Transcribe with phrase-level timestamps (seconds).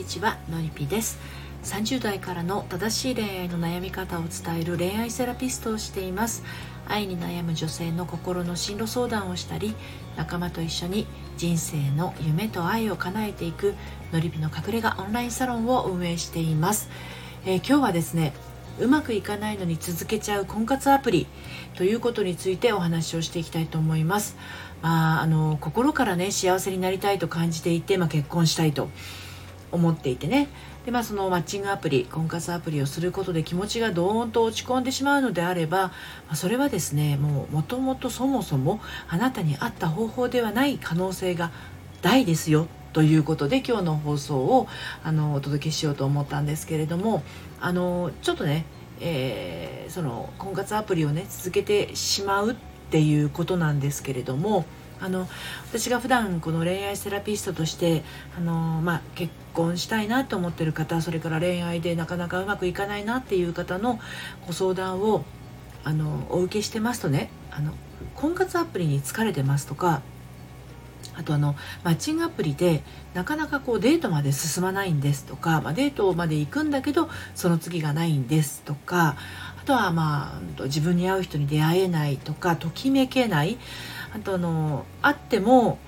[0.00, 1.18] にちはのりぴです。
[1.62, 6.42] 30代からの正しい恋愛の悩み方を伝える恋愛セラピストをしています。
[6.88, 9.74] 愛に悩む女性の心の進路相談をしたり
[10.16, 13.74] 仲間と一緒に人生の夢と愛を叶えていく
[14.10, 16.88] のりぴの隠れ家オンラインサロンを運営しています、
[17.44, 18.32] えー、今日はですね
[18.80, 21.26] うまくいかないのに続けちゃう婚活アプリ
[21.76, 24.36] ということについてお話をしていきたいと思います。
[24.80, 28.88] まあ、あの心からね幸せになりたいと感じていて、まあ、結婚したいと。
[29.72, 30.48] 思っていてね。
[30.84, 35.92] で、まあ、そのマッチングアプリ婚活アプリをすることで気持ちがドーンと落ち込んでしまうのであれば、
[36.28, 41.50] ま、それはですねもうもともとそもそもあなたに合った方法ではない可能性が
[42.02, 44.66] 大ですよということで今日の放送を
[45.04, 47.22] あのお届けしようと思ったんですけれども
[47.60, 48.64] あのちょっとね、
[49.00, 52.54] えー、その婚活アプリをね続けてしまうっ
[52.90, 54.64] ていうことなんですけれども
[55.00, 55.28] あの
[55.68, 58.02] 私が普段この恋愛セラピストとして
[58.36, 63.98] あの、まあ、結婚したいなと思ってる方それから恋愛でなかなかうまくいかないなっていう方の
[64.46, 65.24] ご相談を
[65.84, 67.72] あのお受けしてますとねあの
[68.14, 70.02] 婚活アプリに疲れてますとか
[71.16, 72.82] あとあのマッチングアプリで
[73.14, 79.16] なかなかこうデートまで進まないんですとか、まあ、デートまで行くんだけどその次がないんですとか
[79.60, 83.58] あとはまあ自分に合う人に出会えないとかときめけない
[84.14, 85.78] あとあの会っても、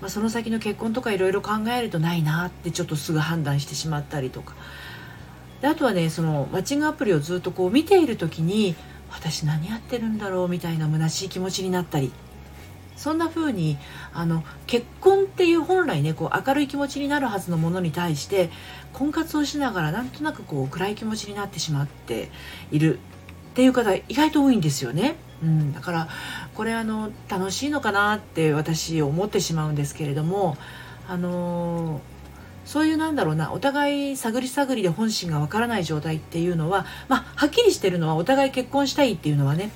[0.00, 4.54] まあ、その先の結婚とかいろいろ考えるとないなってちょっとすぐ判断してしまったりとか
[5.60, 8.74] であとはねそのマッチングアプリをずっとこう見ている時に
[9.10, 12.12] 私何やってるんだろうみたいな虚しい気持ちになったり
[12.96, 13.78] そんな風に
[14.12, 18.50] あに結婚っていう本来ねこう明るい気持ちになるはずのものに対して
[18.92, 22.28] 婚活をしながらなんとなくこう暗い気持ちになってしまって
[22.70, 25.16] いるっていう方意外と多いんですよね。
[25.42, 26.08] うん、だから
[26.54, 30.56] これあの楽しいのかなって私思ってしまうんですけれども
[31.08, 32.00] あの
[32.64, 39.70] そういうなんだろうなお互い探り探りで本心がわからない状態っていうのは、まあ、はっきりしてるのはお互い結婚したいっていうのはね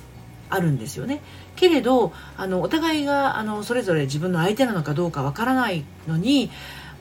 [0.49, 1.21] あるんですよね。
[1.55, 6.51] けれどあのお互いがあのそれぞれ自分の相手なのかどうかわからないのに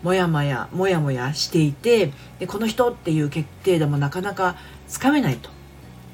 [0.03, 4.57] もやもやもやもやしていてでこの人っていう決定でもなかなか
[4.89, 5.51] つかめないと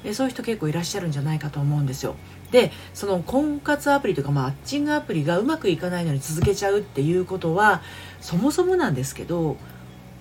[0.03, 2.15] でそういう人結構いらっしゃるんじゃないかと思うんですよ。
[2.51, 7.81] でその婚活アプリとかマッチングアプリがうまくいかないのに続けちゃうっていうことは
[8.19, 9.57] そもそもなんですけど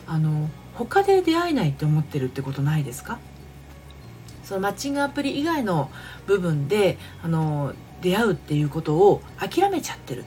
[0.07, 3.19] あの他で出会えないって思ってるってことないですか？
[4.45, 5.91] そのマッチングアプリ以外の
[6.27, 10.25] 部分であの出会うっていうことを諦めちゃってる。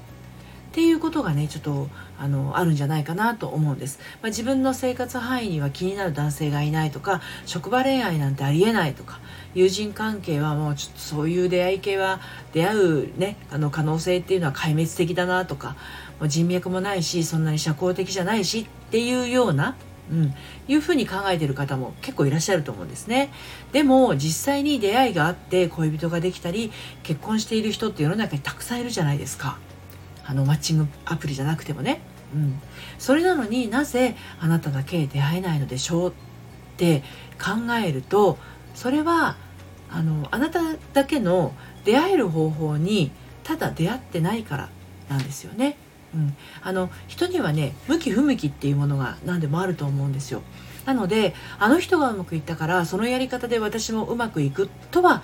[0.73, 9.19] っていうことがねちょっとあのあるんじゃないかなと思うんです、まあ、自分の生活範囲には気になる男性がいないとか職場恋愛なんてありえないとか
[9.53, 12.21] 友人関係はもうちょっとそういう出会い系は
[12.53, 15.75] 出会うねあの可能性っていうのは壊滅的だなとか
[16.19, 19.75] もう人脈もないしそんなに社交的じゃないしっていうような
[20.11, 20.33] うん、
[20.67, 23.31] いうふうに考えてる方も結構いらっしゃると思うんですね。
[23.71, 26.73] でも実際に出会いがあって恋人ができたり
[27.03, 29.57] 結婚している人って世の中にたくさんいるじゃないですか。
[30.25, 32.01] あのマッチングアプリじゃなくてもね、
[32.33, 32.61] うん、
[32.97, 36.13] それなのになぜあなただけ出会えないのでしょうっ
[36.77, 37.03] て
[37.39, 38.37] 考えると
[38.73, 39.35] それは
[39.89, 40.59] あのあなた
[40.93, 41.53] だけの
[41.85, 43.11] 出会える方法に
[43.43, 44.69] ただ出会ってないから
[45.09, 45.77] なんですよね。
[46.15, 50.41] うん、あの人にはね向き不向きっていうものが何でもあると思うんですよ。
[50.85, 55.23] なのであの人がうまくいったからそのやり方で私もうまくいくとは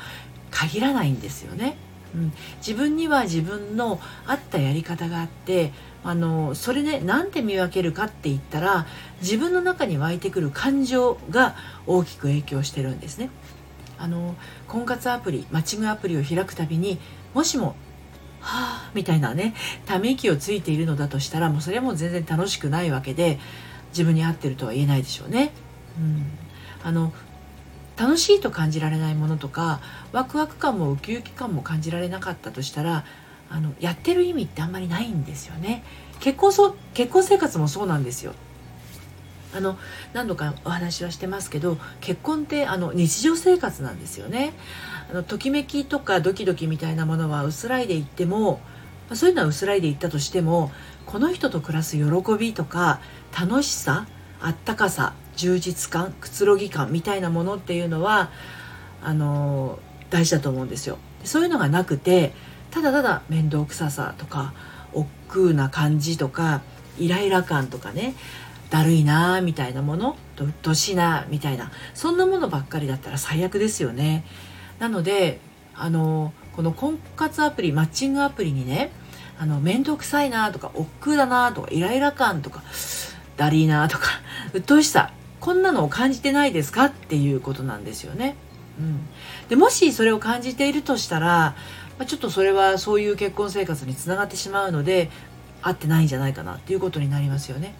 [0.51, 1.77] 限らないんですよね。
[2.15, 5.71] うん、自分には自分の合ったやり方があって
[6.03, 8.87] あのそれで何で見分けるかって言ったら
[9.21, 11.55] 自分の中に湧いてくる感情が
[11.85, 13.29] 大きく影響してるんですね。
[13.97, 14.35] あの
[14.67, 16.99] 婚活アプリマッチングアプリを開くたびに
[17.33, 17.75] もしも
[18.39, 19.53] はあみたいなね
[19.85, 23.39] ため息をついているのだとしたらもうそれはもう全然楽しくないわけで
[23.89, 25.51] 自分に合ってるとは言えないでしょうね。
[25.97, 26.25] うん、
[26.83, 27.11] あの
[27.99, 29.81] 楽しいと感じられないものとか
[30.13, 33.03] ワクワク感もウキウキ感も感じられなかったとしたら
[33.49, 35.83] あのやってる意味ってあんまりないんですよね。
[36.19, 38.33] 結婚そ結婚生活もそうなんですよ。
[39.53, 39.77] あの
[40.13, 44.53] 何度かお話はしてますけど結婚ってあの日常生活なんですよね
[45.09, 48.59] あのときめきとかドキドキみたいなものは薄らいでいっても、
[49.13, 50.71] そういうのは薄らいでいったとしても
[51.07, 52.03] この人と暮らす喜
[52.37, 53.01] びとか
[53.37, 54.05] 楽しさ
[54.41, 58.31] あったかさ充実感くつろぎ感みたいなものっていうのは
[59.01, 60.97] あの大事だと思うんですよ。
[61.23, 62.33] そういうのがなくて
[62.71, 64.53] ただただ面倒くささとか
[64.93, 66.61] 億劫な感じとか
[66.97, 68.15] イライラ感とかね
[68.69, 74.23] だるいなーみたいなものどっとしいなみたいなそんなものばっかりだったら最悪ですよね。
[74.79, 75.39] なので
[75.75, 78.91] あのこの婚活アプリマッチングアプリにね
[79.39, 82.61] あの面倒くさいなとか億劫だなとかイライラ感とか
[83.39, 84.09] だりーなとか
[84.53, 88.35] 鬱陶しさこんなのを感じてないですかっていうことなんですよね。
[88.77, 89.07] うん、
[89.47, 91.55] でもしそれを感じているとしたら、
[91.97, 95.09] まあ、ちょっとそれはそういう結婚生活につながってしまうので
[95.61, 97.73] 合ってないんじゃないかなっていうことになりますよね。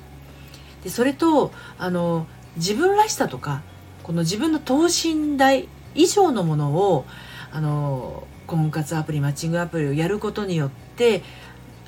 [0.84, 2.26] でそれとあの
[2.56, 3.62] 自分らしさとか
[4.04, 7.06] この自分の等身大以上のものを
[7.52, 11.24] あの婚活アプリマッチングアプリをやることによって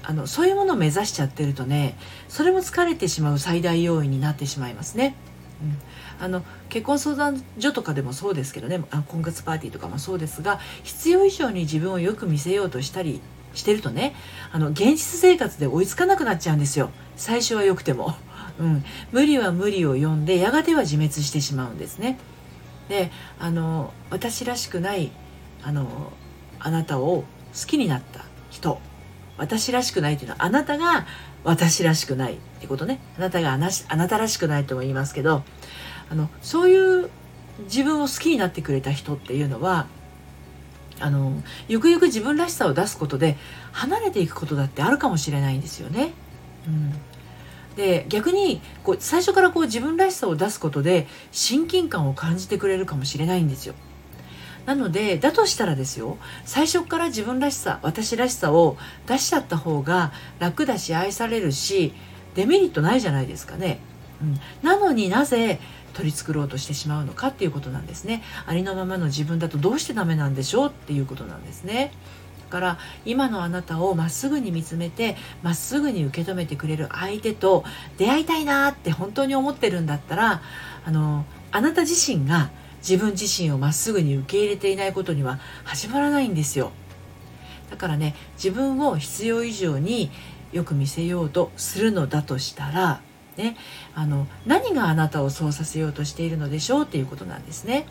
[0.03, 5.15] あのそういうものを目指しちゃってるとねそれも疲れてしまう最大要因になってしまいますね。
[5.61, 5.77] うん、
[6.19, 13.21] あの結婚相談所とかでもそうですけどねあ婚活パーティーとかもそうですが必要以上に自分をよく見せようとしたり
[13.53, 14.15] してるとね
[14.51, 18.15] あの現実生活で追いつかなくなっちゃうんですよ最初は良くても。
[18.59, 22.19] うん、無理は無理を読んでやがては自滅してしまうんですね。
[22.89, 23.09] で
[23.39, 25.09] あの私らしくない
[25.63, 26.11] あの
[26.59, 27.23] あなたを
[27.59, 28.79] 好きになった人
[29.41, 31.07] 私らしくないというのはあなたが
[31.43, 35.43] 私らしくないってことねあなたがあなたらしくないとも言いますけど
[36.11, 37.09] あのそういう
[37.63, 39.87] 自分を好きになってくれた人っていうのは
[40.99, 41.33] あの
[41.67, 43.35] ゆくゆく自分らしさを出すことで
[43.71, 46.13] 離れていくことだってあるかもしれないんですよね。
[46.67, 46.93] うん
[47.75, 53.75] で逆にこう最初からこう自分らしさを出すことで親近感を感じてくれるかもしれないんですよ。
[54.65, 58.77] なのでだとしたらですよ最初から自分らしさ私らしさを
[59.07, 61.93] 出しちゃった方が楽だし愛されるし
[62.35, 63.79] デメリットないじゃないですかね。
[64.21, 65.59] うん、なのになぜ
[65.93, 68.23] 取り繕ろうとしてしまうのかっていうことなんですね。
[68.45, 70.69] ありのままの自分だとどうしてダメなんでしょう？
[70.69, 71.91] っていうことなんですね。
[72.39, 77.63] だから今のあなたをまっすぐに見つめてまっすぐに受け止めてくれる相手と
[77.97, 80.41] 出会いたいなって本当に思ってるんだったら
[80.85, 86.71] あのあなた自身が自分自身をまっすぐに受け入れていないことには始まらないんですよ
[87.69, 90.11] だからね自分を必要以上に
[90.51, 93.01] よく見せようとするのだとしたら
[93.37, 93.55] ね
[93.95, 97.85] あの何があなたをそうさせようとしているのでしょうっていうことなんですね。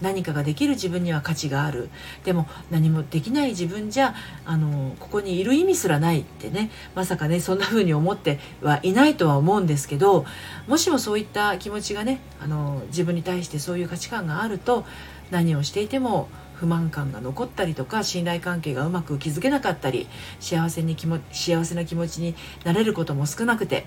[0.00, 1.88] 何かができる自分には価値がある。
[2.24, 4.14] でも何もできない自分じゃ
[4.44, 10.24] あのここにいる意味すらないってねまさかねそんな風に思ってはいないとは思うんですけど
[10.66, 14.84] もしもそういった気持ちがねあの自分に対してそういう価値観があると
[15.30, 20.08] 何をしていても不満感が残ったりとか信頼関係がうまく築けなかったり
[20.40, 22.34] 幸せに気も幸せな気持ちに
[22.64, 23.84] なれることも少なくて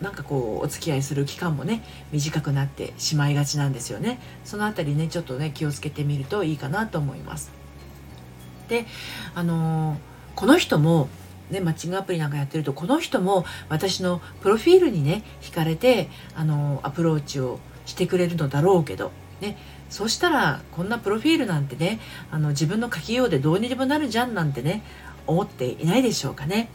[0.00, 1.82] なんかこうお付き合いする期間もね
[2.12, 4.18] 短くなってしまいがちなんですよね。
[4.44, 7.50] その辺りねちょっとね気をつけてみるといいかなと思います。
[8.68, 8.86] で
[9.34, 9.98] あのー、
[10.36, 11.08] この人も
[11.50, 19.10] ね、マッチングアプリなんかやってるとこの人も私のプロフィールにね惹かれてあのアプローチをしてくれるのだろうけど、
[19.40, 19.58] ね、
[19.88, 21.98] そうしたらこんなプロフィールなんてね
[22.30, 24.84] あの自分の書きようでどうにでもなるじゃんなんてね
[25.26, 26.68] 思っていないでしょうかね。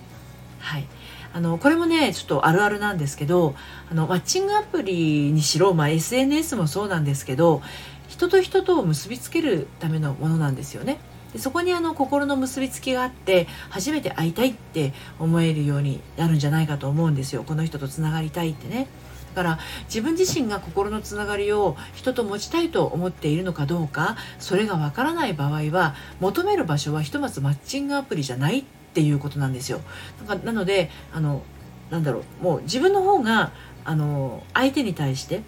[0.59, 0.85] はい。
[1.35, 3.55] あのこれもねちょっとあるあるなんですけど
[3.91, 7.61] あのマッチングアプリにしろ、まあ、SNS もそうなんですけど
[8.07, 10.97] 人と人とを結びつけるためのものなんですよね。
[11.33, 18.87] でそこにあの心の結びつきがあって初めて会いたいって思えるようになるんじゃないかと思うんですよこの人とつながりたいってね。
[19.35, 28.63] だから自分自身が心のつながりを人と持ちたいと思っているのかどうかそれがわからない場合は求める場所はひとまずマッチングアプリじゃないっ
[28.95, 29.81] ていうことなんですよ。
[30.25, 31.43] ななのであの
[31.91, 33.51] なんだろうもう自分の方が
[33.83, 35.41] あの相手に対して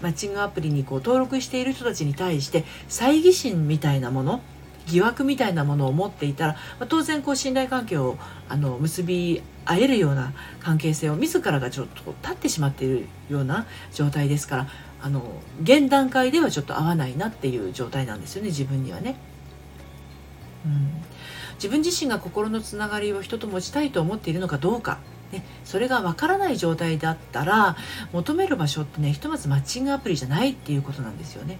[0.00, 4.40] マッチングアプリにこう登録している人たちに対して猜疑心みたいなもの
[4.86, 8.16] 疑惑みたいなものを持っていたら、まあ、当然こう信頼関係を
[8.48, 14.68] あの結び合えるような関係性を自らがちょっと立ってしまっているような状態ですから
[15.00, 15.22] あの
[15.62, 19.16] 現段階ではちょっと合わないなっていう状態なんですよね自分にはね。
[20.64, 21.02] うん
[21.54, 24.98] 自分自身が心のつながりを人と持ちたいと思っているのかどうか、
[25.32, 27.76] ね、それがわからない状態だったら
[28.12, 31.58] 求める場所ってねひとまずマッチングアプリじゃないっていうことなんですよね。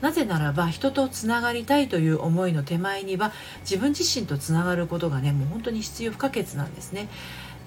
[0.00, 7.08] なぜならば人とつながりたいという思いの手前には自分自身とつながることがねもう本当に必要不可欠なんですね。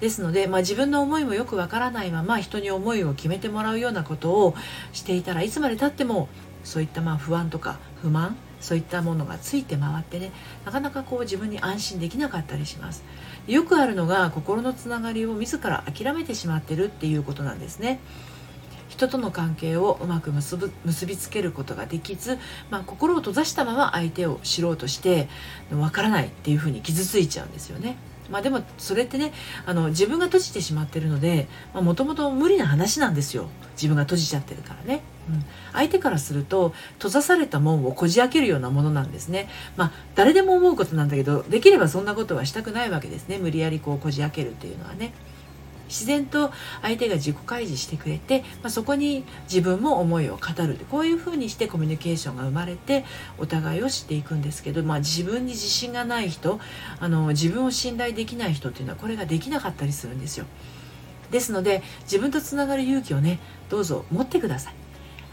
[0.00, 4.54] ですので、まあ、自分の思いもよくわからないまま人に思いを決めてもらうようなことを
[4.92, 6.28] していたらいつまでたっても
[6.62, 10.32] そういったまあ不安とか不満そういったものがついて回ってね
[10.64, 13.04] なかなかこう自分に安心できなかったりします。
[13.46, 18.00] よくあるのが心のつながりを自ら諦めてしまってるっていうことなんですね。
[18.88, 22.38] 人との関係をうまく結ぶ結びつけることができず、
[22.70, 25.28] まあ、心を閉ざしたまま相手を知ろうとして
[25.70, 27.96] わからないっていうふうに傷ついちゃうんですよね。
[28.30, 29.32] まあでもそれってね
[29.64, 33.48] あの自分が閉じてしまってるのでもともと無理な話なんですよ。
[33.72, 35.00] 自分が閉じちゃってるからね。
[35.28, 39.48] うん、相手からすると閉ざされた門をこじ開けるようなものなんですね。
[39.76, 45.12] まあ誰でも思うことなんだけどできればそんなことはしたくないわけですね無理やりこうこじ開けるっていうのはね。
[45.88, 53.04] 自然と相手が自己開示してくれて、まあ、そこに自分も思いを語るこういうふうにしてコミュニケーションが生まれて
[53.38, 56.60] お互いを知っていくんですけど、まあ、自分に自信がない人
[57.00, 60.46] あの自分を信頼できない人っていうのはこれができなかったりするんですよ。
[61.30, 64.74] ですので自分とつながる勇気をねどうぞ持ってください。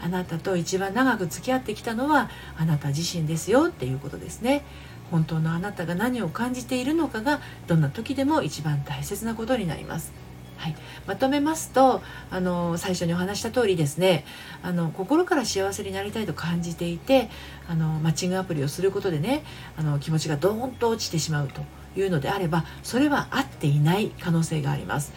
[0.02, 4.64] あなたと一番長く付き合ってきたのはあなた自身ですよっていうことですね。
[5.10, 10.12] 本当のあなたが何を感じているのかがどんな時でも一番大切なことになります。
[10.56, 10.76] はい、
[11.06, 14.24] まとめますとあの最初にお話した通りですね。
[14.62, 17.28] あの心から幸せになりたいと感じていて
[17.68, 19.44] あのマッチングアプリをすることでね
[19.76, 21.62] あの気持ちがドーンと落ちてしまうと
[21.96, 25.12] いうのであればそれは合っていない可能性があります。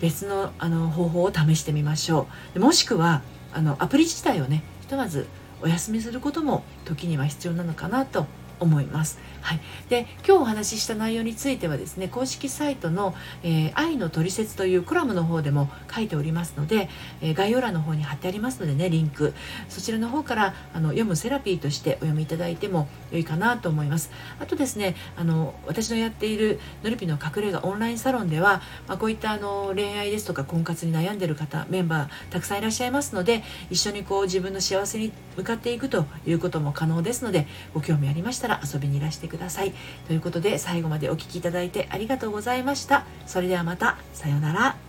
[0.00, 2.60] 別のあの方法を試してみましょう。
[2.60, 3.22] もしくは
[3.56, 5.26] あのアプリ自体をねひとまず
[5.62, 8.26] お休みすることも時には必要なのかなと
[8.60, 9.18] 思います。
[9.42, 16.88] はい、で今日お話しした内容についてはですね公式サイトの、えー、愛のトリセツ」というコラムの方でも書いておりますので、
[17.20, 19.34] えー、概要欄の方に貼ってありますのでねリンク。
[19.68, 24.10] そちらの方からあの読むセラピーとしてお読みいただいても良いかなと思います。
[24.40, 39.74] あとですねあの私のやっているのりぴの隠れ家オンラインサロンでは、まあ、こういったあの恋愛ですとか婚活に悩んでる方メンバーたくさんいらっしゃいますので一緒にこう自分の幸せに向かっていくということも可能ですのでご興味ありましたしたら遊びにいらしてください。
[40.06, 43.04] ということで最後までお聴きいただいてありがとうございました。
[43.26, 43.98] それではまた。
[44.12, 44.85] さようなら。